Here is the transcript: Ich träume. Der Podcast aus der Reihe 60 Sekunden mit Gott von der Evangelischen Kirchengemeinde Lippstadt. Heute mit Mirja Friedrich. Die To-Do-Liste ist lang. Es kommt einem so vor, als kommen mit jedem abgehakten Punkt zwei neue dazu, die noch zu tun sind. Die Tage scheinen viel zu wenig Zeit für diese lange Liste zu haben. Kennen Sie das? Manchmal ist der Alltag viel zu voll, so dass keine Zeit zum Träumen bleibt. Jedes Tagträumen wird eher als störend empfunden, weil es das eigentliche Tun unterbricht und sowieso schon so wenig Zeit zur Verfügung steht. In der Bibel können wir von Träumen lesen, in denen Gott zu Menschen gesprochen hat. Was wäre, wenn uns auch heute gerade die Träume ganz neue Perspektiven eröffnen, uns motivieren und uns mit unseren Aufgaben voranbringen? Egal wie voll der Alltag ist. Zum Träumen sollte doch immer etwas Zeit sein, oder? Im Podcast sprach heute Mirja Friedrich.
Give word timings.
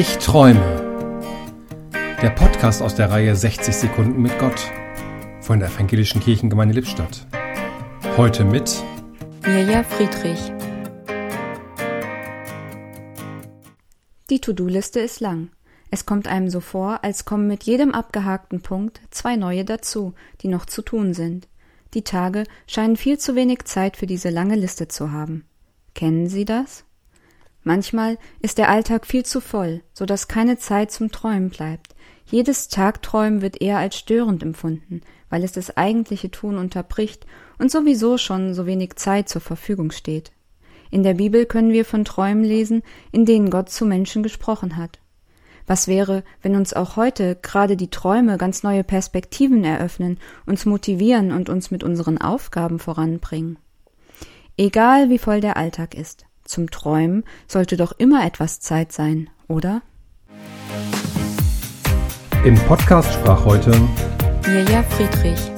Ich 0.00 0.18
träume. 0.18 1.90
Der 2.22 2.30
Podcast 2.30 2.82
aus 2.82 2.94
der 2.94 3.10
Reihe 3.10 3.34
60 3.34 3.74
Sekunden 3.74 4.22
mit 4.22 4.38
Gott 4.38 4.70
von 5.40 5.58
der 5.58 5.70
Evangelischen 5.70 6.20
Kirchengemeinde 6.20 6.72
Lippstadt. 6.72 7.26
Heute 8.16 8.44
mit 8.44 8.80
Mirja 9.44 9.82
Friedrich. 9.82 10.52
Die 14.30 14.40
To-Do-Liste 14.40 15.00
ist 15.00 15.18
lang. 15.18 15.50
Es 15.90 16.06
kommt 16.06 16.28
einem 16.28 16.48
so 16.48 16.60
vor, 16.60 17.02
als 17.02 17.24
kommen 17.24 17.48
mit 17.48 17.64
jedem 17.64 17.92
abgehakten 17.92 18.62
Punkt 18.62 19.00
zwei 19.10 19.34
neue 19.34 19.64
dazu, 19.64 20.14
die 20.42 20.48
noch 20.48 20.66
zu 20.66 20.82
tun 20.82 21.12
sind. 21.12 21.48
Die 21.94 22.04
Tage 22.04 22.44
scheinen 22.68 22.96
viel 22.96 23.18
zu 23.18 23.34
wenig 23.34 23.64
Zeit 23.64 23.96
für 23.96 24.06
diese 24.06 24.30
lange 24.30 24.54
Liste 24.54 24.86
zu 24.86 25.10
haben. 25.10 25.44
Kennen 25.96 26.28
Sie 26.28 26.44
das? 26.44 26.84
Manchmal 27.68 28.16
ist 28.40 28.56
der 28.56 28.70
Alltag 28.70 29.06
viel 29.06 29.26
zu 29.26 29.42
voll, 29.42 29.82
so 29.92 30.06
dass 30.06 30.26
keine 30.26 30.56
Zeit 30.56 30.90
zum 30.90 31.12
Träumen 31.12 31.50
bleibt. 31.50 31.94
Jedes 32.24 32.68
Tagträumen 32.68 33.42
wird 33.42 33.60
eher 33.60 33.76
als 33.76 33.98
störend 33.98 34.42
empfunden, 34.42 35.02
weil 35.28 35.44
es 35.44 35.52
das 35.52 35.76
eigentliche 35.76 36.30
Tun 36.30 36.56
unterbricht 36.56 37.26
und 37.58 37.70
sowieso 37.70 38.16
schon 38.16 38.54
so 38.54 38.64
wenig 38.64 38.96
Zeit 38.96 39.28
zur 39.28 39.42
Verfügung 39.42 39.90
steht. 39.90 40.32
In 40.90 41.02
der 41.02 41.12
Bibel 41.12 41.44
können 41.44 41.70
wir 41.70 41.84
von 41.84 42.06
Träumen 42.06 42.42
lesen, 42.42 42.82
in 43.12 43.26
denen 43.26 43.50
Gott 43.50 43.68
zu 43.68 43.84
Menschen 43.84 44.22
gesprochen 44.22 44.78
hat. 44.78 44.98
Was 45.66 45.88
wäre, 45.88 46.24
wenn 46.40 46.56
uns 46.56 46.72
auch 46.72 46.96
heute 46.96 47.36
gerade 47.42 47.76
die 47.76 47.90
Träume 47.90 48.38
ganz 48.38 48.62
neue 48.62 48.82
Perspektiven 48.82 49.62
eröffnen, 49.62 50.18
uns 50.46 50.64
motivieren 50.64 51.32
und 51.32 51.50
uns 51.50 51.70
mit 51.70 51.84
unseren 51.84 52.16
Aufgaben 52.16 52.78
voranbringen? 52.78 53.58
Egal 54.56 55.10
wie 55.10 55.18
voll 55.18 55.42
der 55.42 55.58
Alltag 55.58 55.94
ist. 55.94 56.24
Zum 56.48 56.70
Träumen 56.70 57.24
sollte 57.46 57.76
doch 57.76 57.92
immer 57.98 58.24
etwas 58.24 58.58
Zeit 58.58 58.90
sein, 58.90 59.28
oder? 59.48 59.82
Im 62.42 62.54
Podcast 62.54 63.12
sprach 63.12 63.44
heute 63.44 63.70
Mirja 64.46 64.82
Friedrich. 64.84 65.52